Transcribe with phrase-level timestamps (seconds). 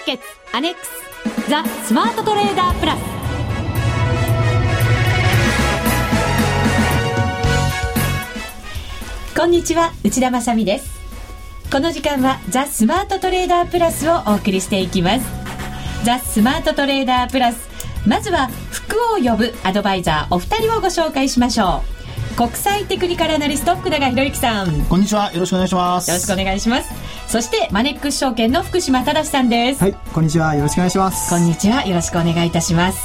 [0.00, 3.00] ーケッツアネックスザ・スマートトレーダープラス。
[9.36, 11.00] こんにちは内田まさです。
[11.70, 15.26] この時間はザ・スマートトレーダープラスをお送りしていきます。
[16.04, 17.68] ザ・スマートトレーダープラス。
[18.06, 21.89] まずは服を呼ぶアドバイザーお二人をご紹介しましょう。
[22.40, 24.86] 国際テクニカルアナリスト福永博之さん。
[24.86, 25.30] こんにちは。
[25.30, 26.10] よろしくお願いします。
[26.10, 26.88] よろしくお願いします。
[27.28, 29.82] そしてマネックス証券の福島正さんです。
[29.82, 29.96] はい。
[30.14, 30.54] こんにちは。
[30.54, 31.28] よろしくお願いします。
[31.28, 31.84] こんにちは。
[31.84, 32.98] よろしくお願いいたします。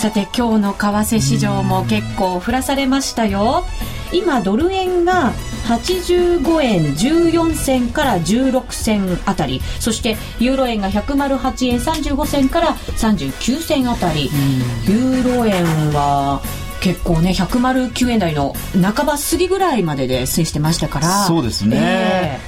[0.00, 3.64] さて今日の為替市場も結構降らされましたよ。
[4.12, 5.32] 今ドル円が
[5.66, 9.60] 85円14銭から16銭あたり。
[9.80, 14.30] そしてユーロ円が108円35銭から39銭あたり。
[14.86, 16.40] ユーロ円は
[16.80, 21.24] 結構ね109円台の半ば過ぎぐらいまでで推移してましたから。
[21.24, 22.38] そうですね、え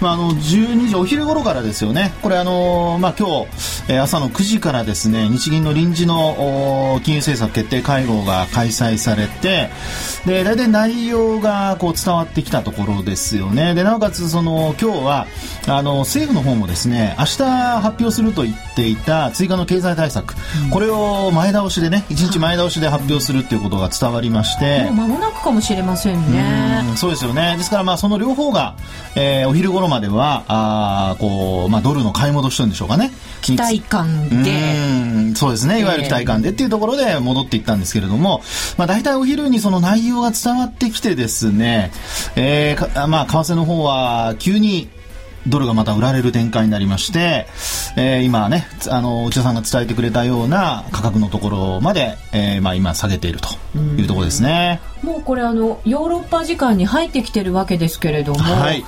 [0.00, 2.14] ー、まあ、あの12時お昼頃からですよね。
[2.22, 9.70] これあの、まあ、今日、えー、朝の9時からですね日銀の臨時の金融政策決定会合が開催されて
[10.26, 13.74] で大体内容がこう伝わってきたところですよね。
[13.74, 15.26] でなおかつその今日は
[15.68, 17.44] あの政府の方もですね明日
[17.80, 24.84] 発表すると言っていた追加の経済対策、うん、これを前倒しでね1日前倒しで発表するっていうことが伝わりまして。
[24.84, 26.84] もう間もなくかもしれませんね。
[26.96, 27.56] そうですよね。
[27.56, 28.76] ですからまあその両方が、
[29.14, 33.12] えー、お昼頃まではあこう、まあ、ドルの買い戻しというんでしょうかね。
[33.42, 35.34] 期待感で。
[35.36, 35.80] そうですね。
[35.80, 38.42] いわゆる期待感でっていうところで戻っていったんですけれども、
[38.76, 41.92] まあ、大体お昼にその内容が伝わってきてですね、
[42.36, 44.88] えーまあ、為替の方は急に
[45.46, 47.46] ドルがまた売られる展開になりまして、
[47.96, 53.48] えー、今ね、あの、内田さんが伝えてくれたような価格のところまで、えー、まあ今下げていると
[53.98, 54.80] いうところですね。
[55.02, 58.84] もうこれあの、ヨーロッパ時間に入ってきてるわけですけれども、はい、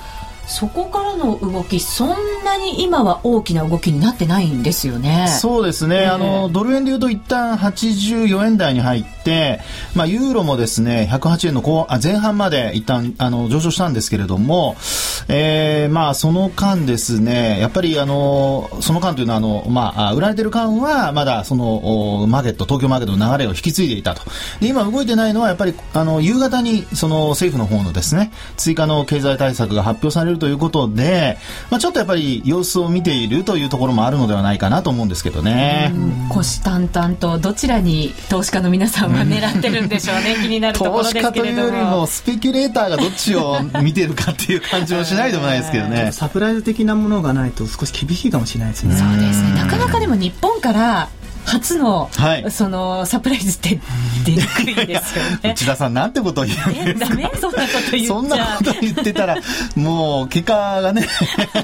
[0.49, 2.09] そこからの動きそん
[2.43, 5.27] なに今は大きな動きになってないんですよね。
[5.27, 6.07] そうですね。
[6.07, 9.59] あのドル円でいうと一旦84円台に入って、
[9.95, 14.75] まあユーロもですね108円の後あ前半まで一旦あの上昇したんですけれども、
[15.27, 24.23] えー、まあその間ですねやっぱりあのその間というのはあのまあ売られてる間はまだそのマーケット東京マーケットの流れを引き継いでいたと。
[24.59, 31.37] で今動いてないのはやっぱりあの夕方にその政府の方のですね追加の経済対策が発表されるということで、
[31.69, 35.93] まあ、ちょっとやっぱり様子を見ているというところもあるのではないかなと思うんですけどね。
[36.29, 41.33] 虎視眈々とどちらに投資家の皆さんは狙ってるんでしょうね、気になるところですけれども。
[41.33, 46.11] 投資家というよりもスペキュレーターがどっちを見てるかっていう感じはしないでもないですけどね。
[46.11, 48.95] サプライズ的なものがないと少し厳しいかもしれないですね。
[48.95, 49.53] そうですね。
[49.53, 51.09] なかなかでも日本から
[51.49, 53.79] 初の、はい、そのサプライズって
[54.25, 55.51] 出にくいですよね。
[55.51, 59.37] 内田さんなんてことを言うんですか、ね、そんなこと言っそんなこと言ってたら
[59.75, 61.07] もう結果がね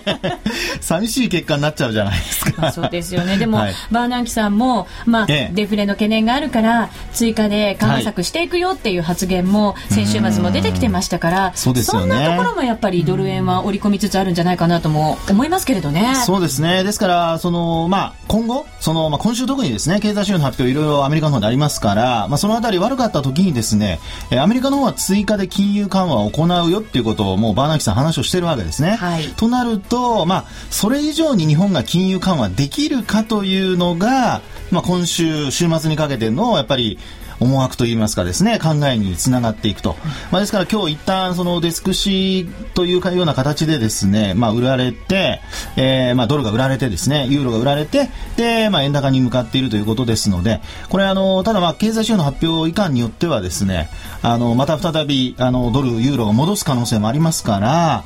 [0.82, 2.72] 寂しい結果になっちゃうじゃないですか。
[2.72, 3.38] そうですよね。
[3.38, 16.16] でも、はい、バーナンキさんも、まあ、ええ、デフレの懸念があるから追加で緩和策していくよっていう発言も先週末も出てきてましたから、そうですよね、そんなところもやっぱりドル円は織り込みつつあるんじゃないかなとも思いますけれどね。
[16.26, 16.84] そうですね。
[16.84, 24.00] ですからその、まあ、今後その、まあ、今週特にですね経済指標の発表いろいろアメリカの方でありますから、まあ、そのあたり悪かった時にですね
[24.40, 28.96] アメリカの方は追加で金融緩和を行うよっていうことをもうバーナーキさん話をしてるわけですね。
[28.96, 34.42] はい、となると、まあ、それ以上に日本が金融緩和できるかというのが、
[34.72, 36.98] まあ、今週週末にかけてのやっぱり
[37.40, 39.96] 思惑といいますかですね考えにつながっていくと、
[40.32, 45.42] まあ、ですから今日一旦そのデスクシというかような形でですね、まあ、売られて、
[45.78, 53.90] えー、まあドルが売られてですねユーロが売られてで、まあ、円高に向かっているということですのでこれあのただまあ経済指標の発表いかんによってはですね
[54.22, 58.04] あのまた再びあのドルユーロが戻す可能性もありますから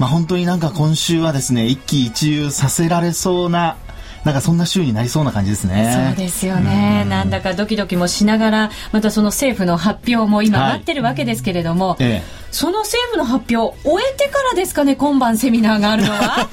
[0.00, 3.76] まあ、本当になんか今週はですね一喜一憂させられそうな
[4.24, 6.12] なんかそんな週になりそうな感じですね。
[6.14, 7.06] そうですよね。
[7.08, 16.48] なんだかドキドキもしながら、またその政府の発表も今待ってるわけですけれども、はいええその政府の発表終えてからですかね今晩セミナーがあるのは。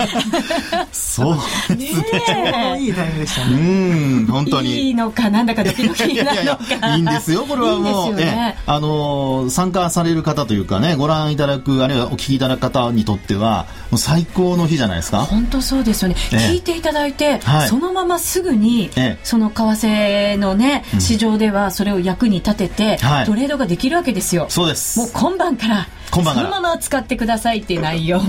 [0.91, 1.37] そう
[1.75, 2.77] ですね。
[2.79, 4.87] いいタイムでしたねうん本当に。
[4.87, 6.95] いいのかなんだかドキドキなのか。
[6.95, 8.15] いいんですよこれはもう。
[8.15, 15.19] ね、あの参加される方というかねご覧いただくあるいはお聞きいただく方にとってはもう最高の日じゃないですか。
[15.19, 24.47] 本当そうですよね、え聞いていただいて、はい、そのまますぐに、えその為替のね市場ではそれを役に立てて、はい、トレードができるわけですよ。
[24.49, 24.99] そうです。
[24.99, 28.27] もう今晩からそのまま使ってくださいっていう内容をこ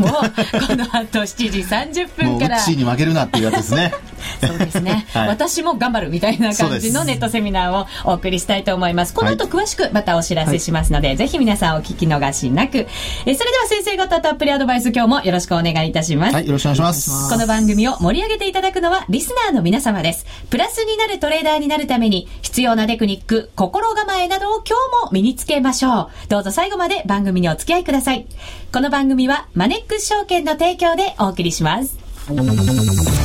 [0.76, 2.58] の後7時30分から。
[2.66, 3.92] うに負けるなっていうやつですね
[4.40, 9.14] そうですね、 はい私も頑張るみたいな感じのネットセミナーをお送りしたいと思います。
[9.14, 12.86] この後詳しくまたお知らせしますので、ぜひ皆さんお聞き逃しなく。
[13.26, 16.34] えそれでは先生方たっぷりアドバイス今日もよろしくお願いいたします。
[16.34, 17.30] はい、よろしくお願いします。
[17.30, 20.26] この番組を盛り上げていただくのはリスナーの皆様です。
[20.50, 26.28] プラスになるトレーダーになるために必要なテクニック、心構えなどを今日も身につけましょう。
[26.28, 28.26] どうぞ最後まで番組にお付き合いください。
[28.72, 31.98] この番組はマネックス証券の提供でお送りします。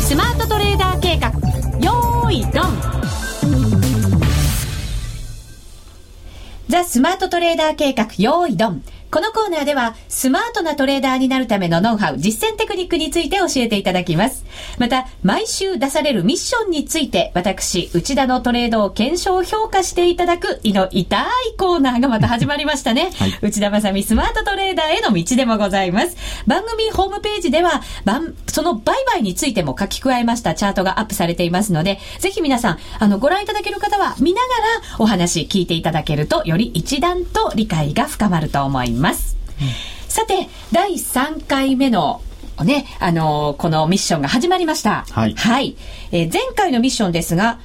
[0.03, 1.29] スマートトレーダー計画、
[1.79, 2.77] よーいドン。
[6.67, 8.83] ザ・スマートトレーダー計画、よーいドン。
[9.13, 14.43] このコーナーでは、スマートなトレーダーになるためのノウハウ、実践テクニックについて教えていただきます。
[14.79, 23.11] また、毎週出されるミッションについて、私、内田のトレードを検証評価していただく、胃の痛いコーナーがまた始まりましたね。
[23.19, 26.17] はい内田まさみスマートトレーダーへの道でもございます。
[26.47, 39.02] 番組ホームページでは、番その売買についても書き加えましたチャートがアップされていますので、ぜひ皆さん、あの、ご覧いただける方は見ながらお話聞いていただけると、より一段と理解が深まると思います。
[40.07, 42.21] さて、第3回目の
[42.63, 45.05] ね、あのーこのミッションが始まりました。
[45.35, 45.75] はい。
[46.11, 47.59] えー前回のミッションですが、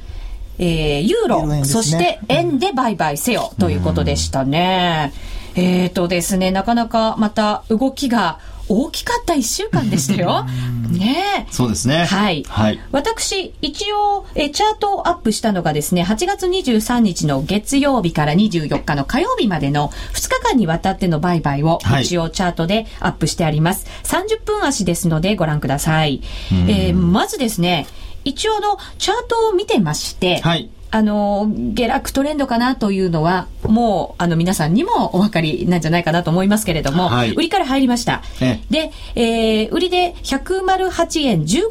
[0.58, 1.64] えーユーロ、ね。
[1.64, 5.12] そして円で売買せよということでしたね。
[5.54, 10.44] えーとですね、なかなかまた動きが大きかった1週間でしたよ。
[10.90, 12.04] ねえそうですね。
[12.04, 12.44] はい。
[12.48, 12.80] はい。
[12.92, 23.86] 私、一応、え、チャートをアップしたのがですね、8月23日の月曜日から24日の火曜日までの2日間にわたっての売買をはい一応チャートでアップしてあります。
[24.04, 26.22] 30分足ですのでご覧ください。
[26.50, 27.86] えーまずですね、
[28.24, 30.70] 一応のチャートを見てまして、はい。
[30.90, 37.32] あの、下落トレンドかなというのは、もう、あの、皆さんにもお分かりなんじゃないかなと思いますけれども、はい。
[37.34, 38.22] 売りから入りました。
[38.40, 41.62] えで、えー売りで108円15銭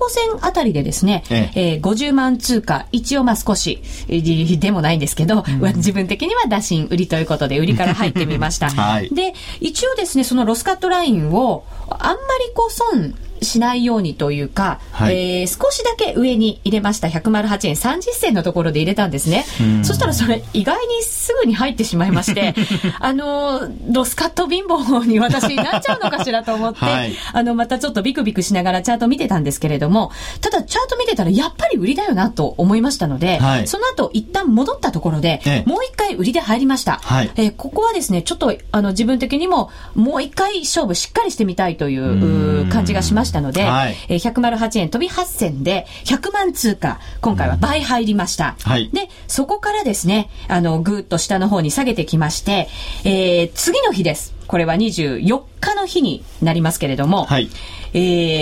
[0.42, 1.62] あたりでですね、ええ。
[1.76, 5.44] ー50万通貨、一応まあ少し、えーでもないんですけど、
[5.76, 8.70] 自分的には打診売りということで、売りから入ってみました。
[8.78, 9.10] はい。
[9.10, 12.18] で、一応ですね、そのロスカットラインを、あんまり
[12.54, 15.42] こう損しないようにというか、はい。
[15.42, 17.08] えー少しだけ上に入れました。
[17.08, 17.76] 108円。
[17.76, 19.46] 30銭のところで入れたんですね。
[19.84, 22.54] そしたらそれ意外にすぐに入ってしまいまして、
[23.00, 27.14] あのー、ロスカット貧乏に私なっちゃうのかしらと思って、はい。
[27.34, 30.12] あの、またちょっとビクビクしながらチャート見てたんですけれども、
[30.42, 33.68] ただチャート見てたらやっぱり売りだよなと思いましたので、はい。
[33.68, 35.70] その後一旦戻ったところで、ええ。
[35.70, 37.00] もう一回売りで入りました。
[37.04, 37.32] はい。
[37.36, 48.56] えーここはですね、ちょっとあの自分的にももう一回勝負しっかりしてみたいという感じがしましたので、はいえー108円飛び8銭で100万通貨、今回は倍入りました。
[48.64, 52.68] はいで、そこからですね、あの、ぐーっと下の方に下げてきまして、
[53.04, 54.34] えー次の日です。
[54.48, 57.50] これは24日の日になりますけれども、はい。
[57.94, 57.98] え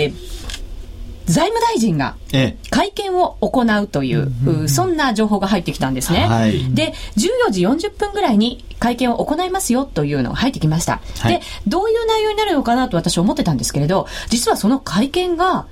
[0.06, 0.36] ー
[1.26, 4.32] 財務大臣がえ会見を行うという、
[4.64, 6.26] うそんな情報が入ってきたんですね。
[6.26, 11.00] はいで、14時40分ぐらいに会見を行いますよというのが入ってきました。
[11.18, 15.66] はいで、どういう内容になるのかなと私は思ってたんですけれど、実はその会見が、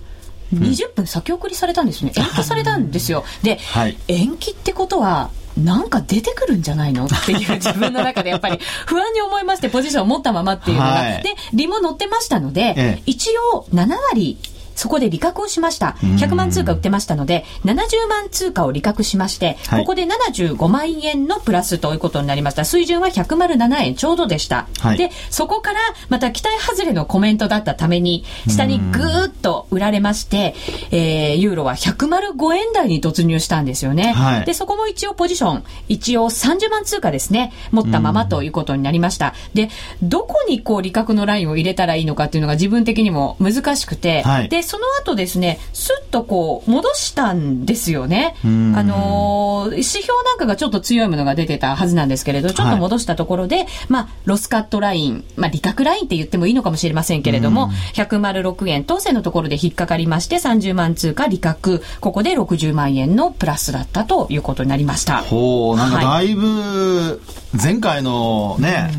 [0.53, 2.13] 20分先送りされたんですね。
[2.17, 3.25] 延期されたんですよ。
[3.43, 10.91] で、はい延期ってことは、なんか出てくるんじゃないのっていう自分の中でやっぱり 不安に思いましてポジションを持ったままっていうのが。
[10.91, 14.39] はいで、利も乗ってましたので、ええ一応7割
[14.75, 15.97] そこで利確をしました。
[16.01, 22.65] 100万通貨売ってましたので、70万通貨を利確しまして、はいここで75万円のプラスということになりました。
[22.65, 24.67] 水準は107円ちょうどでした。
[24.81, 30.55] はいで、そこからまた期待外れのコメントだったために、下にぐーっと売られまして、
[30.91, 34.13] えー、ユーロは105円台に突入したんですよね。
[34.13, 39.35] はいで、そこも一応ポジション、一応30万通貨ですね、持ったままということになりました。
[39.55, 39.69] で、
[40.03, 48.35] どこにこう利確のラインを入れたらいいのかっていうのが自分的にも難しくて、はいで、その後ですね、スッとこう戻したんですよね。
[48.45, 48.73] あん。
[48.87, 65.19] のー指標なんかがちょっと強いものが出てたはずなんですけれど、ちょっと戻したところで、まあ、ロスカットライン、まあ、利確ラインって言ってもいいのかもしれませんけれども、106円当選のところで引っかかりまして、30万通貨利確、ここで60万円のプラスだったということになりました。
[65.19, 67.23] ほう、なんかはだいぶ、
[67.61, 68.91] 前回のね、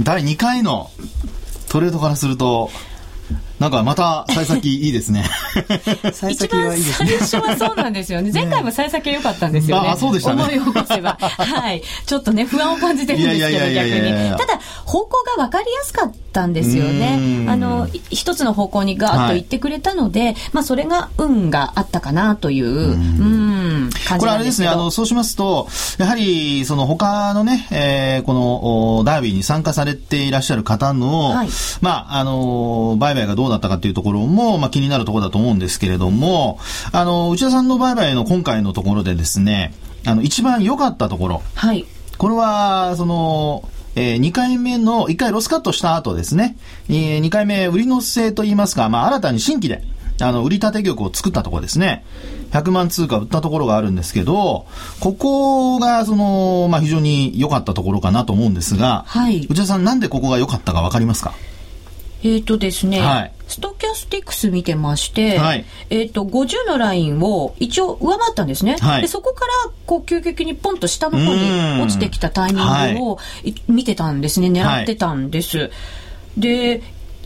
[0.00, 0.90] 第2回の
[1.68, 2.70] トレードからすると、
[3.64, 5.24] なんかまた幸先いいですね。
[6.04, 7.08] 一幸先は番いいですね。
[7.08, 8.30] 最初はそうなんですよね。
[8.30, 9.88] 前回も幸先良かったんですよね。
[9.88, 11.16] あそうでしたね思い起こせば。
[11.18, 11.82] はい。
[12.04, 14.10] ちょっとね、不安を感じてるんですけど、逆に。
[14.32, 17.46] ただ、方向が分かりやすかっったんですよね。
[17.48, 31.48] あの、一つの方向にガーッと行ってくれたので、はい、まあそれが運があったかなという、うん、感じこれあれですね、あの、そうしますと、やはり、その他のね、えー、このダービーに参加されていらっしゃる方の、はい、
[31.80, 36.58] まあ、あの、売買がどうだったかっていうところも、まあ気になるところだと思うんですけれども、
[36.92, 39.72] あの、内田さんの売買の今回のところでですね、
[40.06, 41.42] あの、一番良かったところ。
[41.54, 41.86] はい。
[42.18, 46.56] これは、その、えー、2回目の、1回ロスカットした後ですね、
[46.88, 49.82] えー、2回目売りのせといいますか、まあ、新たに新規で、
[50.20, 52.04] あの、売り立て玉を作ったところですね。
[52.52, 54.66] 100万通貨売ったところがあるんですけど、
[55.00, 59.46] ここが、その、まあ、非常に良かったところかなと思うんですが、はい。
[59.50, 61.34] 内田さん、なんでここが良かったかわかりますか？
[62.24, 68.76] えっ、ー、とですね、はい、ストキャスティックス見てまして、はい、えっ、ー、と、50のラインを一応上回ったんですね。
[68.80, 69.52] はい、でそこから、
[69.86, 73.18] こう、急激にポンと下の方に落ちてきたタイミングを、
[73.68, 74.48] 見てたんですね。
[74.48, 75.70] 狙ってたんです。
[76.38, 76.82] で、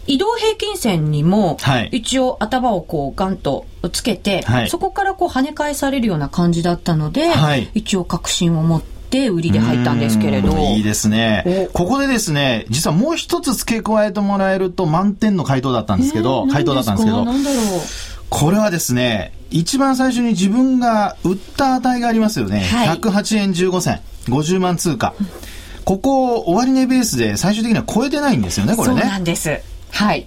[0.08, 1.58] 移動平均線にも、
[1.92, 7.26] 一応頭をこうガンとつけて、そこからこう跳ね返されるような感じだったので、
[7.74, 10.56] 一応確信を持って、って売りで入ったんですけれど。
[10.58, 11.68] いいですね。
[11.72, 17.24] ここでですね、実はもう一つ付け加えてもらえると満点の回答だったんですけど、回答だったんですけど。
[18.28, 22.60] これはですね、一番最初に自分が売った値がありますよね。
[22.60, 24.00] はい、108円15銭。
[24.26, 25.14] 50万通貨。
[25.86, 29.00] ここ、終値ベースで最終的には超えてないんですよね、これね。
[29.00, 29.58] そうなんです。
[29.90, 30.26] はい。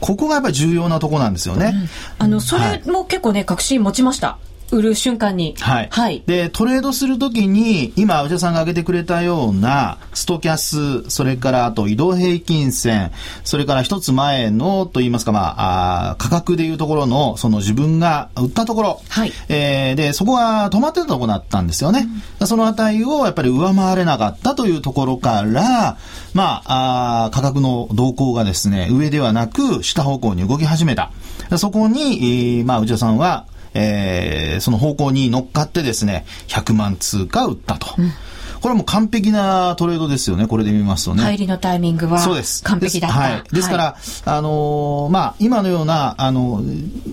[0.00, 1.72] ここがやっぱり重要なとこなんですよね。
[1.74, 4.36] うん、あの、それも結構ね、確信持ちました。
[4.72, 5.54] 売る瞬間に。
[5.58, 5.88] はい。
[5.90, 6.22] はい。
[6.26, 13.10] で、トレードするときに、今、内田さんが挙げてくれたような、ストキャス、それからあと移動平均線、
[13.44, 19.32] それから一つ前の、と言いますか、まあ、あ価格でいうところの、その自分が売ったところ、はい。
[19.48, 22.08] えー、で、そこが止まってたところだったんですよね。
[22.40, 25.96] うん、その値をやっぱり上回れなかったというところから、
[26.32, 31.10] まあ、あ価格の動向がですね、上ではなく、下方向に動き始めた。
[31.56, 37.94] そこに、えー、まあ、内田さんは、えー、その方向に乗っかってですね、100万通貨売ったと。
[37.98, 38.12] うん
[38.60, 41.22] これはもう完璧なトレードですよね、これで見ますとね。
[41.22, 43.18] 入りのタイミングはそうです完璧だった。
[43.18, 43.42] はい。
[43.50, 43.94] ですから、はい、
[44.26, 46.62] あのー、まあ、今のような、あの、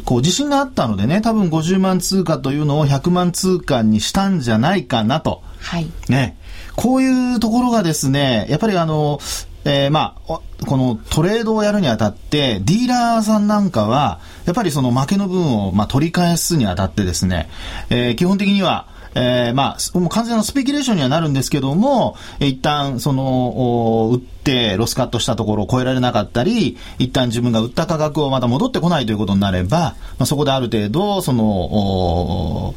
[0.04, 5.42] こう、自信があったのでね、多分50万通貨というのを100万通貨にしたんじゃないかなと。
[5.62, 5.88] はい。
[6.10, 6.38] ね。
[6.76, 9.20] こういうところがですね、やっぱりあの、
[9.64, 17.50] えー、まあ、このトレードをやるにあたって、ディーラーさんなんかは、やっぱりその負けの分を、まあ、取り返すにあたってですね、
[17.90, 32.74] えー、基本的には、えー、まあ、もう完全なスペキュレーションにはなるんですけども、一旦、その、売ってロスカットしたところを超えられなかったり、一旦自分が売った価格をまた戻ってこないということになれば、まあ、そこである程度、その、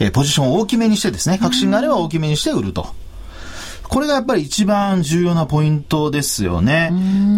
[0.00, 2.86] えー、ポジションを大きめにしてですね、確信があれば大きめにして売ると。
[3.92, 6.90] これがやっぱり一番重要なポイントですよね。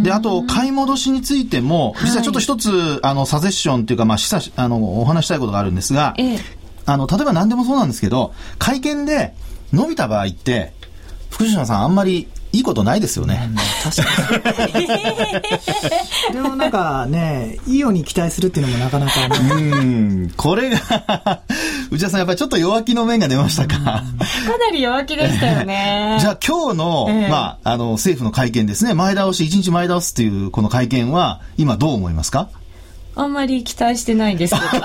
[0.05, 6.39] で、あと、買い戻しについても、実はちょっと一つ、はい、あの、サゼッションっていうか、まあ、示唆、あの、お話したいことがあるんですが、ええ、
[6.87, 9.35] あの、例えば何でもそうなんですけど、会見で
[9.73, 10.73] 伸びた場合って、
[11.29, 13.51] 福島さんあんまりいいことないですよね。
[13.83, 13.97] 確
[14.63, 14.87] かに。
[16.35, 21.41] でもなんかね、いいように期待するっていうのもなかなか、ね、うん、これが
[21.91, 23.77] 内田さんやっぱりちょっと弱気の面が出ましたか？
[23.77, 24.03] かな
[24.73, 26.17] り弱気でしたよね。
[26.21, 32.49] じゃあ今日の、えー、まあ、あの、政府の会見ですね、前倒し、一日前倒すっていうこの会見は、今どう思いますか？
[33.17, 34.67] あんまり期待してないんですけど。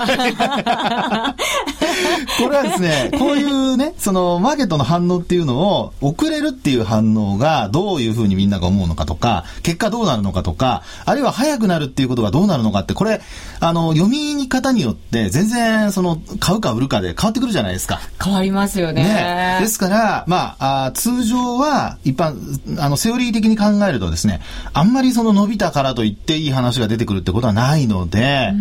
[2.42, 13.20] これはですね、こういうね、そのマーケットの反応っていうのを、遅れるっていう反応がどういうふうにみんなが思うのかとか、結果どうなるのかとか、あるいは早くなるっていうことがどうなるのかって、これ、
[13.60, 18.00] あの、読み方によって全然、その、買うか売るかで変わってくるじゃないですか。
[18.22, 19.02] 変わりますよね。
[19.04, 22.34] ねですから、まあ、あ通常は、一般、
[22.80, 24.40] あの、セオリー的に考えるとですね、
[24.72, 28.52] あんまりその伸びたからといっていい話が出てくるってことはないので、で、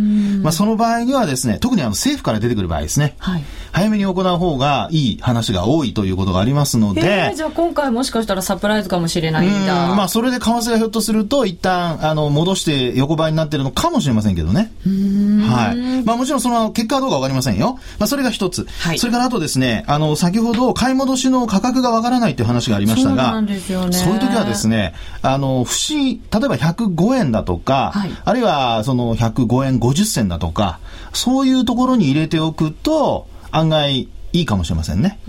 [0.41, 9.95] まあ、その場合にはですね、特にあの政府から出てくる場合ですね、はい、早めに行う方がいい話が多いということがありますので、じゃあ今回もしかしたらサプライズかもしれないんだ。
[9.95, 14.71] まあ、それで為替がひょっとすると、一旦、あの、戻して横ばいになってるのかもしれませんけどね。
[14.85, 16.03] はい。
[16.03, 17.79] まあ、もちろんその結果はどうかわかりませんよ。
[17.99, 18.65] まあ、それが一つ。
[18.79, 30.79] はい、それからあとですね、あの、先ほど買い戻しの価格がわからないという話がありましたが、そうね、そういう時はですね、あの、不思議、例えば105円だとか、はい、あるいはその105円50銭だとか、
[31.13, 35.19] そういうところに入れておくと、案外、いいかもしれませんね。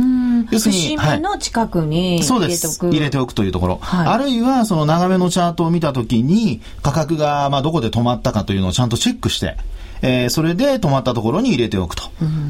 [0.50, 2.90] 要するに、はい、の近くに入れておく。
[2.90, 3.78] 入れておくというところ。
[3.80, 9.56] はい、あるいは、その長めのチャートを見たときに、価格が、まあ、どこで止まったかというのをちゃんとチェックして、
[10.02, 12.04] えー、それで止まったところに入れておくと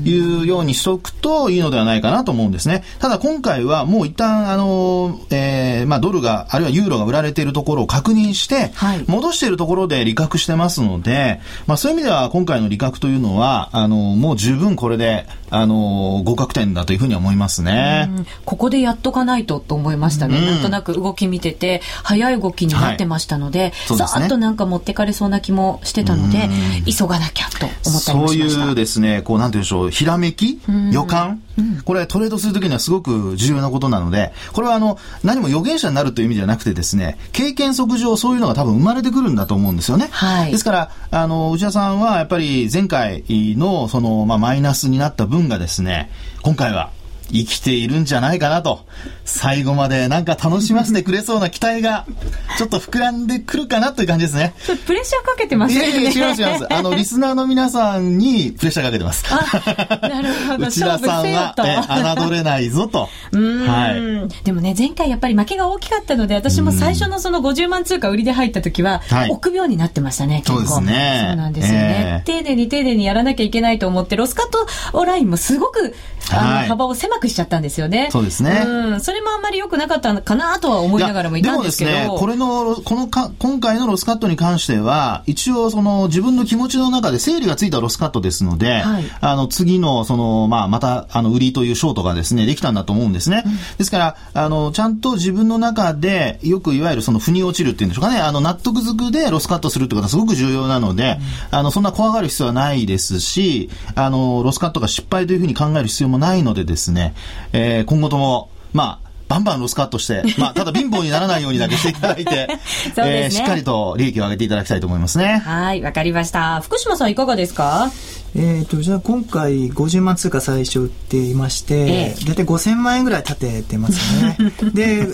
[0.04, 2.84] いうようにしとくといいのではないかなと思うんですね。
[2.98, 18.08] ただ今回はもう一旦、あの、えー、まあドルが、あるいはユーロが売られているところを確認して、はい、戻しているところで利確してますので、まあそういう意味では今回の利確というのは、あの、もう十分これで、あの、合格点だというふうに思いますね。
[18.44, 20.40] ここでやっとかないとと思いましたね。
[20.40, 26.48] なんとなく動き見てて、早い動きになってましたので、はい、さーっとなんか持ってかれそうな気もしてたので、
[26.86, 28.12] 急がなきゃと思ったりしました。
[28.12, 30.60] そういうですね、こうなんていうんでしょう、ひらめき？
[30.92, 31.42] 予感？
[31.84, 40.08] これトレードするときにはすごく重要なことなので、これはあの、何も預言者になるという意味ではなくてですね、経験則上そういうのが多分生まれてくるんだと思うんですよね。
[40.10, 40.52] はい。
[40.52, 46.10] ですから、あの、内田さんはやっぱり前回のその、まあ、マイナスになった分がですね、
[46.42, 46.90] 今回は
[47.32, 48.86] 生きているんじゃないかなと、
[49.30, 52.04] 最後までなんか楽しませてくれそうな期待が、
[52.58, 54.54] ちょっと膨らんでくるかなという感じですね。
[54.66, 55.88] ちょっとプレッシャーかけてますね。
[55.88, 56.66] いやいや、違います、違います。
[56.74, 59.24] あの、リスナーの皆さんにプレッシャーかけてます。
[59.30, 60.66] なるほど。
[60.66, 63.08] 内田さんは、え、侮れないぞと。
[63.32, 64.44] はい。
[64.44, 71.26] でもね、前回やっぱり負けが大きかったので、私も最初のその50万通貨売りで入った時は、臆病になってましたね、そうですね。
[71.28, 72.22] そうなんですよね。
[72.26, 74.66] 丁寧に丁寧にやらなきゃいけないと思って、ロスカット
[75.04, 75.94] ラインもすごく、
[76.32, 78.08] あの、幅を狭くしちゃったんですよね。
[78.10, 78.62] そうですね。
[78.64, 79.00] うん。
[79.00, 81.90] それもあんまり良くなかったのかなとは思いながらもいたんですけど。
[81.90, 93.42] でもですね、これの、このか、今回のロスカットに関しては、一応その自分の気持ちの中で整理がついたロスカットですので、はい、あの、次の、その、まあ、また、あの、売りというショートがですね、できたんだと思うんですね。
[93.44, 101.18] うん、ですから、あの、ちゃんと自分の中で、よくいわゆるその、腑に落ちるっていうんでしょうかね、あの、納得づくでロスカットするってことはすごく重要なので、
[101.52, 107.14] うん、あの、そんな怖がる必要はないですし、あの、ロスカットが失敗というふうに考える必要もないのでですね、
[107.52, 112.58] えー、今後とも、まあ、バンバンロスカットして、まあ、ただ貧乏にならないようにだけしていただいて、 ね
[112.96, 115.40] えー、しっかりと利益を上げていただきたいと思いますね。
[115.46, 116.60] はい、わかりました。
[116.62, 117.92] 福島さんいかがですか？
[118.34, 124.36] えっ、ー、と、じゃあ今回50万通貨最初売っていまして、大体5000万円ぐらい立ててますね。
[124.74, 125.06] で、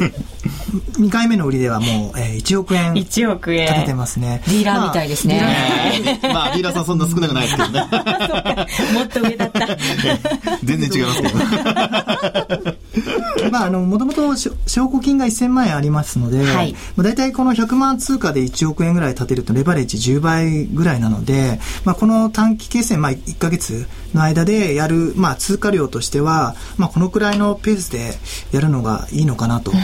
[0.77, 2.95] 2回目の売りではもう、えー、1億円。
[2.95, 3.67] 1億円。
[3.67, 4.43] 立ててますね。
[4.47, 5.43] ディーラーみたいですね。
[6.23, 7.81] まあ、まあ、ディーラーさんそんな少なくないですけどね。
[8.95, 9.67] もっと上だった。
[10.65, 12.77] 全然違いますけど。
[13.51, 28.19] まあ、あの、もともと証拠金が1000万円ありますので、はい、まあ、大体この100万通貨で1億円ぐらい立てるとレバレッジ10倍ぐらいなので、まあ、この短期決戦、まあ、1か月の間でやる、まあ、通貨量としては、まあ、このくらいのペースで
[28.53, 29.71] やるのがいいのかなと。
[29.73, 29.79] うん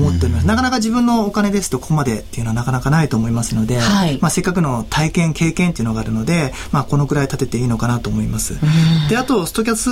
[0.00, 9.90] 思っております、うん、なかなか自分のお金ですとここまでっていうのはなかなかないと思いますので、はい、まあ、せっかくの体験経験っていうのがあるので、まあ、このくらい立てていいのかなと思います、うん、であとストキャス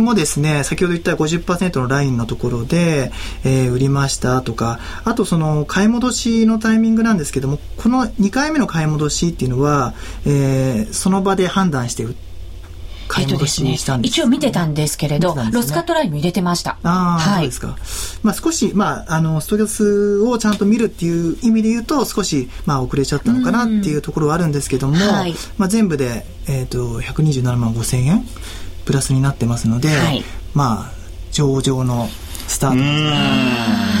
[0.00, 3.12] もですね先ほど言った50%のラインのところで、
[3.44, 9.94] えー、売りましたとかあとその買い戻しのタイミングなんですけどもこの2回目の買い戻しっていうのは、
[10.26, 12.31] えー、その場で判断して売って
[13.12, 16.78] 買い戻しにしたんです、ね、一応見てたんですけれど、ね、ロスカットラインも入れてました。
[16.82, 17.76] ああ、はい、そうですか。
[18.22, 28.24] まあ少し、まあ、あの、ストレスをちゃんと見るっていう意味で言うと、少し、まあ遅れちゃったのかなっていうところはあるんですけども、はい、まあ全部で、えっ、ー、と、127万5千円
[28.86, 30.92] プラスになってますので、はい、まあ、
[31.32, 32.08] 上々の
[32.48, 33.91] スタートですね。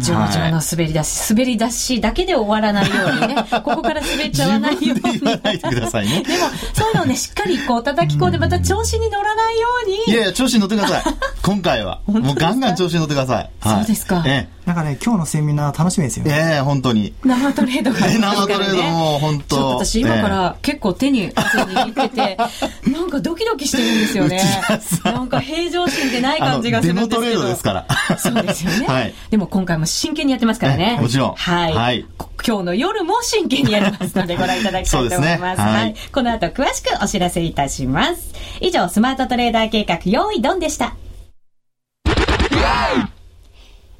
[0.00, 5.20] 上々の滑り出し、滑り出しだけで終わらないようにね、ここから滑っちゃわないように。
[5.20, 6.22] ないでくださいね。
[6.22, 10.12] でも、そういうのをね、しっかりこう叩き込んで、また調子に乗らないように。
[10.12, 11.02] いやいや、調子に乗ってください。
[11.42, 12.00] 今回は。
[12.06, 13.50] もうガンガン調子に乗ってください。
[13.62, 14.22] そうですか。
[14.26, 16.54] ええなんかね、今日のセミナー楽しみですよね。
[16.54, 17.12] ええ本当に。
[17.22, 19.56] 生トレードが、ね、生トレードも本当。
[19.56, 22.38] ちょっと私今から結構手に汗握ってて、
[22.90, 24.42] なんかドキドキしてるんですよね。
[25.04, 27.20] なんか平常心でない感じがするんですけど。
[27.20, 27.86] デモトレードですから。
[28.18, 28.86] そうですよね。
[28.86, 29.03] はい。
[29.30, 30.98] でも今回も真剣にやってますからね。
[31.00, 31.34] もちろん。
[31.34, 31.72] はい。
[31.72, 32.06] はい。
[32.46, 35.62] 今日の夜も真剣にやりますのでご覧いただきたいと思います。
[35.62, 35.94] すね、はい、はい。
[36.12, 38.34] この後詳しくお知らせいたします。
[38.60, 40.94] 以上、スマートトレーダー計画、用意ドンでした。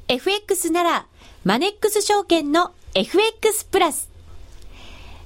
[0.07, 1.05] FX なら、
[1.43, 4.09] マネックス証券の FX プラス。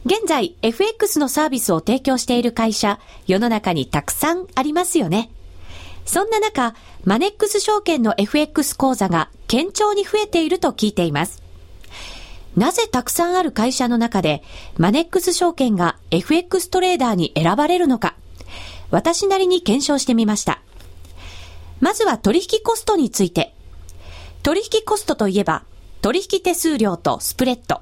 [0.05, 5.29] 現在、FX のサービスを提供している会社、世の中にたくさんありますよね。
[6.05, 11.41] そんな中、マネックス証券の FX 講座が堅調に増えていると聞いています。
[12.55, 14.43] なぜたくさんある会社の中で、
[14.77, 18.15] マネックス証券が FX トレーダーに選ばれるのか、
[18.91, 20.61] 私なりに検証してみました。
[21.79, 23.55] まずは取引コストについて。
[24.43, 25.63] 取引コストといえば、
[26.01, 27.81] 取引手数料とスプレッド。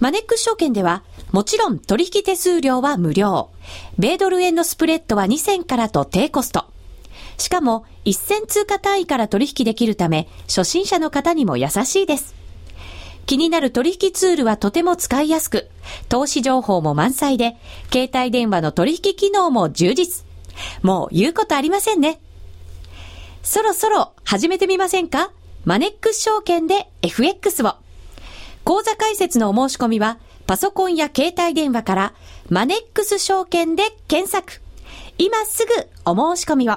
[0.00, 3.48] マネックス証券では、もちろん取引手数料は無料。
[3.98, 6.73] 米ドル円のスプレッドは2000からと低コスト。
[7.38, 12.34] しかも、1000通貨単位から取引できるため、初心者の方にも優しいです。
[13.26, 15.68] 気になる取引ツールはとても使いやすく、
[16.08, 17.56] 投資情報も満載で、
[17.90, 20.24] 携帯電話の取引機能も充実。
[20.82, 22.20] もう言うことありませんね。
[23.42, 25.30] そろそろ始めてみませんか？
[25.64, 27.76] マネックス証券で FX を。
[28.64, 32.14] 口座開設のお申し込みは、パソコンや携帯電話から
[32.50, 34.60] マネックス証券で検索。
[35.16, 35.72] 今すぐ
[36.04, 36.76] お申し込みを。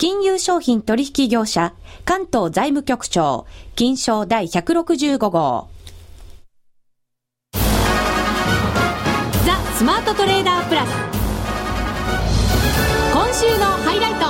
[0.00, 1.74] 金融商品取引業者、
[2.06, 3.44] 関東財務局長、
[3.76, 5.68] 金賞第165号。
[9.44, 10.90] ザ・スマートトレーダープラス
[13.12, 14.20] 今週のハイライト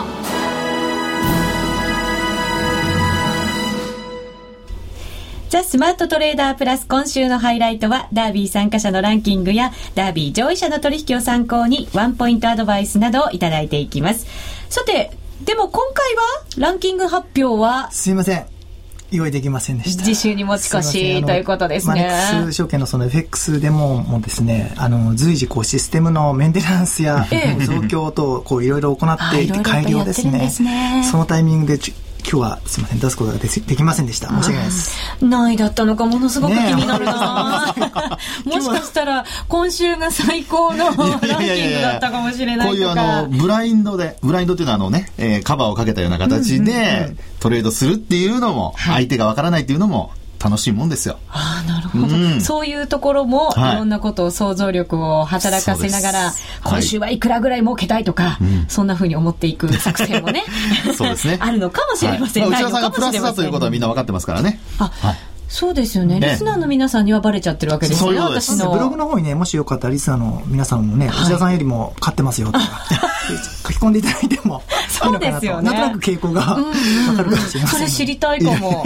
[5.51, 14.27] ザ・スマートトレーダープラス今週のハイライトはダービー参加者のランキングやダービー上位者の取引を参考にワンポイントアドバイスなどをいただいていきます。
[14.69, 15.13] さて、
[15.45, 16.23] でも今回は
[16.59, 18.47] ランキング発表はすいません。
[19.11, 20.05] 用意できませんでした。
[20.05, 21.95] 次週に持ち越しということですね。
[21.95, 27.27] マネックス証券のその FX でももですね、あの、随時こうシステムのメンテナンスや
[27.67, 30.51] 増強とこういろいろ行っていて 改良ですね。
[31.11, 34.29] そのタイミングで今日はすみません出すことがでできませんでした。
[34.29, 34.97] 申し訳ないです。
[35.21, 37.75] 何位だったのかものすごく気になるな、
[38.47, 51.19] ね、もしかしたら今週が最高のランキングだったかもしれないこういうあのブラインドでブラインドっていうのはあのね、えー、カバーをかけたような形でトレードするっていうのも、相手がわからないっていうのも楽しいもんですよ。
[51.29, 56.33] ああ、なるほど、うん、そういうところも、い、ろんなことを想像力を働かせながら、
[56.65, 60.45] 今週はいくらぐらい儲けたいとか、はい、そんなふうに思っていく作戦もね、
[60.97, 61.37] そうですね。
[61.43, 62.45] あるのかもしれません。
[62.45, 64.61] はい、まあ、内田さんがプラスだということはみんな分かってますからね。
[64.79, 65.19] あ、はい
[65.53, 66.21] そうですよね。
[66.21, 68.71] リスナーの皆さんにはバレちゃってるわけですよね、私の。
[68.73, 72.61] ブログの方にね、もしよかったらリスナーの皆さんもね、内田さんよりも勝ってますよとか、
[73.67, 75.71] 書き込んでいただいてもそうですよね。
[75.73, 76.57] なんとなく傾向がわ
[77.17, 77.81] かるかもしれません。
[77.81, 78.85] それ知りたいかも。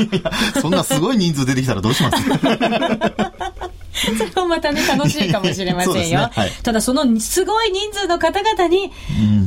[0.63, 2.17] そんなすごい人数出てきたらどうします？
[4.19, 6.21] それもまたね、楽しいかもしれませんよ。
[6.21, 8.91] ねはい、ただ、そのすごい人数の方々に、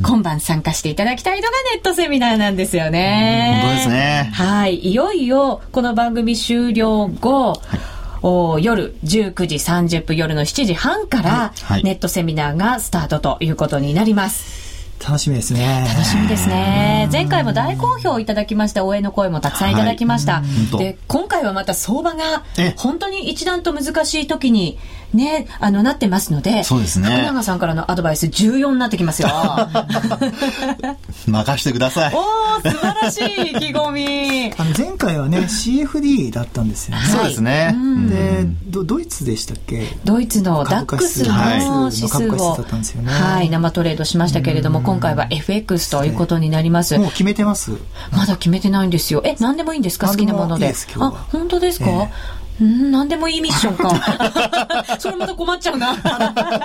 [0.02, 3.60] 今晩参加していただきたいのがネットセミナーなんですよね。
[3.62, 4.30] 本当ですね。
[4.32, 4.76] はい。
[4.76, 7.80] いよいよ、この番組終了後、はい
[8.20, 11.52] お夜19時30分夜の7時半から
[11.84, 14.67] ネットセミナーがスタートということになります。
[15.04, 15.84] 楽しみですね。
[15.88, 17.08] 楽しみですね。
[17.12, 18.84] 前回も大好評いただきました。
[18.84, 20.40] 応援の声もたくさんいただきました。
[20.40, 20.42] は
[20.74, 22.44] い、で、今回はまた相場が
[22.76, 24.78] 本当に一段と難しい時に
[25.14, 27.08] ね、あの、なってますので、そうですね。
[27.08, 29.28] 福永さんからのアドバイス重要になってきますよ。
[31.26, 32.14] 任してください。
[32.14, 34.52] おー、素晴らしい意気込み。
[34.58, 37.02] あの前回はね、CFD だったんですよね。
[37.06, 37.74] そうですね。
[38.10, 39.96] でド、ドイツでしたっけ？
[40.04, 42.56] ドイツのダックスの指数を、
[43.06, 46.96] はい、生トレードしましたけれども、今回は FX ということになります。
[46.98, 47.72] もう決めてます？
[48.12, 49.22] まだ決めてないんですよ。
[49.24, 50.08] え、何でもいいんですか？
[50.08, 50.74] 好きなもので。
[50.98, 52.08] あ、本当ですか、う
[52.64, 54.96] ん、何でもいいミッションか。
[54.98, 55.94] それまた困っちゃうな。
[55.96, 56.16] コマ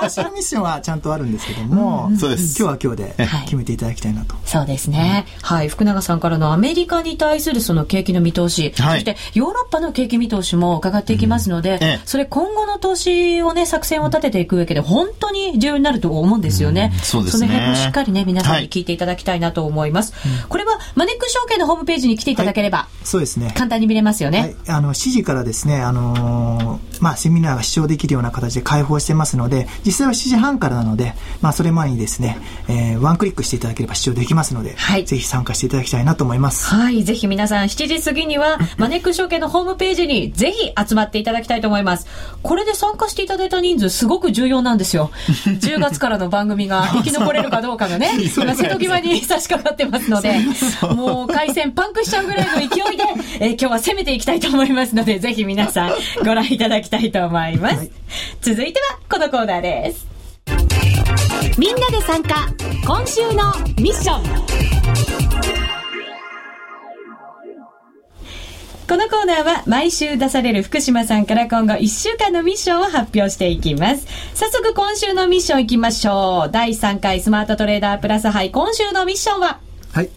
[0.01, 2.59] ーシャルミッションはちゃんとあるんですけども、そうです。
[2.59, 4.35] 今日は今日で決めていただきたいなと。
[4.45, 5.25] そうですね。
[5.41, 5.69] はい。
[5.69, 16.93] 福永さんからのアメリカに対するその景気の見通し、そしてヨーロッパの景気見通しも伺っていきますので、それ今後の投資をね、作戦を立てていく上で本当に重要になると思うんですよね。
[17.03, 17.47] そうですね。
[17.47, 20.13] その辺もしっかりね、皆さんに聞いていただきたいなと思います。
[20.49, 23.53] これはマネック証券のホームページに来ていただければ、そうですね。
[23.55, 24.39] 簡単に見れますよね。
[24.39, 24.55] はい。
[24.67, 32.37] あの、7時からですね、あのまあ、セミナーが視聴できるような形で開放してますので、実際は7時半からなので、まあ、それ前にですね、
[32.69, 36.73] えー、ワンクリックしていただければ視聴できますので、はい、ぜひ参加していただきたいなと思います。
[36.73, 42.07] はい、ぜひ皆さん7時過ぎには、マネック証券のホームページにぜひ集まっていただきたいと思います。
[42.41, 45.11] これで参加していただいた人数、すごく重要なんですよ。
[45.45, 50.39] 10月からの番組が 生き残れるかどうかがね、 今、瀬戸際に差し掛かってますので、
[50.95, 53.03] もう回線パンクしちゃうぐらいの勢いで、
[53.39, 57.75] えー、今日は攻めていきたいと思いますので、ぜひ皆さんご覧いただきたいと思います。
[57.77, 57.91] はい、
[58.41, 60.05] 続いてはこのコーナーです。
[61.57, 62.47] みんなで参加、
[62.85, 64.23] 今週のミッション。
[68.85, 74.05] このコーナーは毎週出される福島さんから今後1週間のミッションを発表していきます。
[74.35, 76.51] 早速今週のミッションいきましょう。
[76.51, 79.59] 第3回スマートトレーダープラス杯今週のミッションは？
[79.93, 80.09] はい。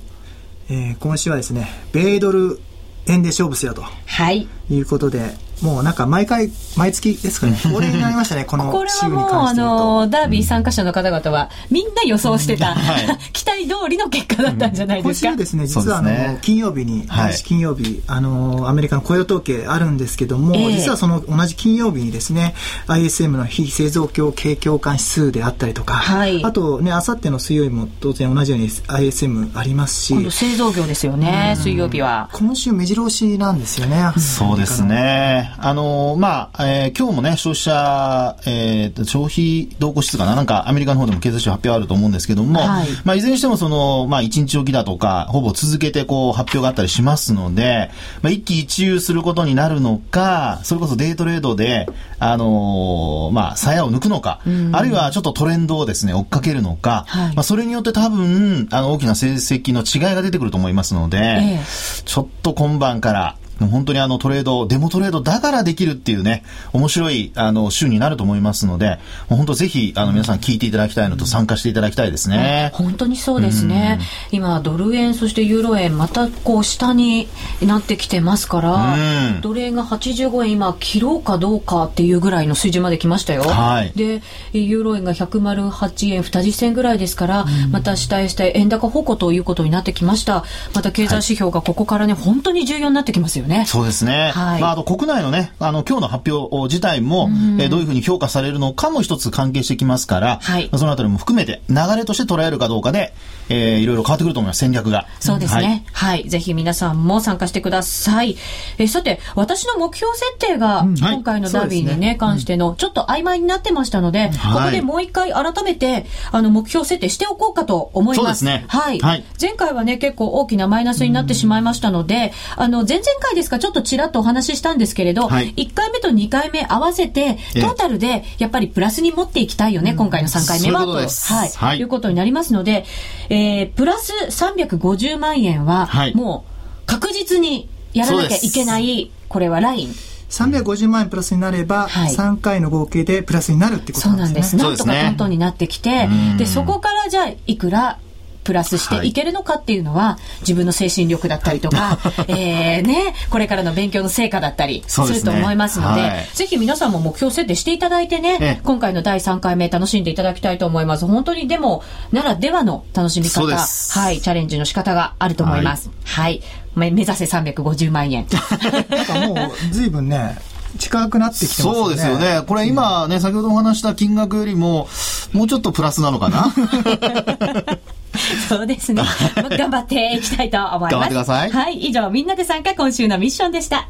[0.69, 2.61] えー、今週はですね、米ドル
[3.07, 3.83] 円で勝負せよと。
[3.83, 4.49] はい。
[4.69, 5.31] いうことで、
[5.63, 15.29] もうなんか毎回、毎月ですかね、 恒例になりましたね、このこれはもう、あの、ダービー参加者の方々は、みんな予想してた、はい、 期待通りの結果だったんじゃないですか。
[15.29, 22.55] 今週ですね、実はあの、金曜日に、はい、金曜日、あの、アメリカの雇用統計あるんですけども、えー、実はその同じ金曜日にですね、
[22.89, 32.29] ISM の非製造業景況感指数であったりとか、はい、あとね、あさっての水曜日も当然同じように ISM ありますし、製造業ですよね、水曜日は。
[32.33, 34.13] 今週目白押しなんですよね。
[34.19, 35.46] そうですね。
[35.59, 40.35] あの、まあ、えー、今日もね、消費者、えー、消費動向指数かな？
[40.35, 47.91] なんかアメリカの方でも経済指標発表あると思うんですけども、はい、まあ、いずれにしてもその、まあ、一日おきだとか、ほぼ続けてこう、発表があったりしますので、
[48.23, 54.41] まあ、一喜一憂することになるのか、それこそデイトレードで、あのー、まあ、鞘を抜くのか、
[54.73, 61.65] あるいはちょっとトレンドをですね、追っかけるのか、はい、まあ、それによって多分、あの、大きな成績の違いが出てくると思いますので、ええ、
[62.05, 72.71] ちょっと今晩から、本当にあのトレード、デモトレードだからできるっていうね、面白いあの週になると思いますので、もう本当ぜひあの皆さん聞いていただきたいのと参加していただきたいですね。
[72.75, 73.99] 本当にそうですね。
[74.31, 77.29] 今ドル円そしてユーロ円またこう下に
[77.63, 78.97] なってきてますから、
[79.41, 83.43] ドル円が85円今切ろうかどうかっていうぐらいの水準まで来ましたよ。
[83.43, 90.45] はい、で、ユーロ円が108円20銭ぐらいですから、また下へ下へ円高方向ということになってきました。
[90.75, 93.65] また経済指標がここからね、本当に重要になってきますよね。
[93.67, 94.33] そうですね。
[94.35, 97.29] はい、まあ、あと国内のね、あの、今日の発表自体も、
[97.59, 103.13] うえどういうふうに評価されるのかも一つ関係してきますから、はい、そのあたりも含めて、流れとして捉えるかどうかで、
[103.49, 105.07] えー、いろいろ変わってくると思います、戦略が。
[105.21, 105.85] そうですね。
[105.93, 108.37] はい、はい、ぜひ皆さんも参加してください。
[108.79, 118.41] えー、さて、私の目標設定が、今回のダービーにね、ね関しての、ちょっと曖昧になってましたので、ここでもう一回改めて、あの、目標設定しておこうかと思います。
[118.41, 118.65] そうですね。
[118.69, 119.01] はい。
[119.41, 132.85] 前回はね、結構大きなマイナスになってしまいましたので、あの、前々回ですか、ちょっとちらっとお話ししたんですけれど、はい、1回目と2回目合わせて、トータルでやっぱりプラスに持っていきたいよね、今回の3回目は、と、はい、はい、いうことになりますので、
[133.29, 139.95] えー、プラス350万円は、もう確実にやらなきゃいけない、これはライン。
[140.29, 144.61] 350万円プラスになれば、はい、3回の合計でプラスになるってことなんですね。
[144.61, 144.87] そうなんです。
[144.87, 147.99] なんとかトントンになってきて、で、そこからじゃあ、いくら
[148.47, 161.07] プラスしていけるのかっていうのは、はい、自分の精神力だったりとか、はい、えー、ね、これからの勉強の成果だったりすると思いますので、でねはい、ぜひ皆さんも目標設定していただいてね、今回の第3回目楽しんでいただきたいと思います。
[161.07, 161.83] 本当にでも、
[162.13, 165.91] ならではの楽しみ方、はい、チャレンジの仕方があると思います。
[166.05, 166.41] はい。
[166.77, 168.27] 目指せ350万円。
[168.91, 170.39] なんかもう、随分ね、
[170.79, 171.85] 近くなってきてますね。
[171.85, 172.43] そうですよね。
[172.47, 174.89] これ今ね、先ほどお話した金額よりも、
[175.33, 176.53] もうちょっとプラスなのかな？
[178.49, 179.03] そうですね。
[179.57, 180.93] 頑張っていきたいと思います。
[180.93, 181.51] 頑張ってください。
[181.51, 181.79] はい。
[181.79, 183.89] 以上、みんなで参加今週のミッションでした。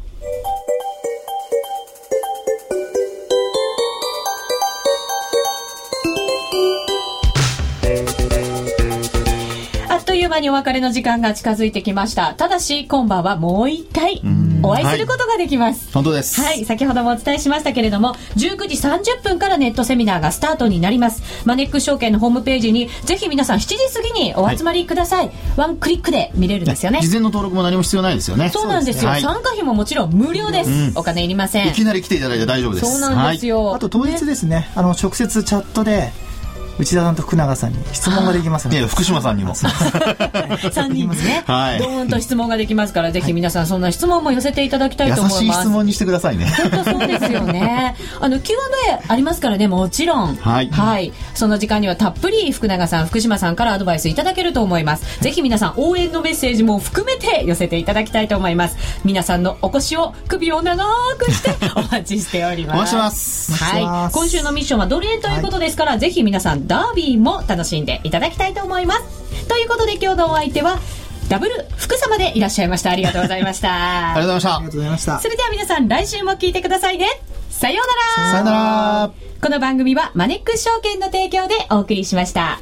[9.89, 12.33] あっという間にお別れの時間が近づいてきました。
[12.35, 14.21] ただし、今晩はもう一回、
[14.63, 16.41] お会いすることができます、はい、本当です。
[16.41, 16.65] はい。
[16.65, 21.21] 先ほどもお伝えしましたけれども19時30分からネットセミナーがスタートになります。
[21.45, 27.01] マネック証券のホームページにぜひ皆さん7時過ぎにお集まりください、はい、ワンクリックで見れるんですよね。
[27.01, 28.49] 事前の登録も何も必要ないですよね。
[28.49, 31.67] そうなんですよ、ね、参加費ももちろん無料です、うん、お金いりません。
[31.67, 32.91] いきなり来ていただいて大丈夫です。
[32.91, 34.69] そうなんですよ、はい、あと当日ですね。
[34.75, 36.11] あの直接チャットで
[36.79, 38.85] 内田さんと福永さんに質問ができますので。
[38.85, 39.55] 福島さんにも。
[39.57, 45.43] 3人にね、 はい、どーんと質問ができますから、ぜひ皆さんそんな質問も寄せていただきたいと思います。
[45.43, 46.45] 優しい質問にしてくださいね。
[46.71, 47.95] 本当そうですよね。
[48.19, 50.35] あの、Q&A ありますからね、もちろん。
[50.35, 50.69] はい。
[50.71, 51.11] はい。
[51.33, 55.19] その時間にはたっぷり福永さん、福島さんからアドバイスいただけると思います。
[55.21, 58.77] ぜひ皆さん応援のメッセージも含めて寄せていただきたいと思います。
[59.03, 60.85] 皆さんのお越しを首を長
[61.17, 62.75] くしてお待ちしております。
[62.75, 63.63] お待ちします。
[63.63, 64.11] はい。
[64.11, 69.47] 今週のミッションはドル円ということですから、はい、ぜひ皆さんダービーも楽しんでいただきたいと思います。
[69.47, 70.79] ということで今日のお相手は、
[71.29, 72.91] ダブル福様でいらっしゃいました。
[72.91, 74.11] ありがとうございました。
[74.13, 74.55] ありがとうございました。
[74.55, 75.19] ありがとうございました。
[75.19, 77.07] それでは皆さん来週も聞いてくださいね。
[77.49, 78.31] さようなら。
[78.31, 79.11] さようなら。
[79.41, 82.59] この番組はマネックス証券の提供でお送りしました。